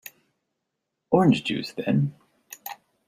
[1.11, 2.15] Orange juice, then.